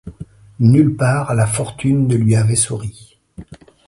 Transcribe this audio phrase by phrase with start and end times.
[0.59, 3.19] Nulle part la fortune ne lui avait souri.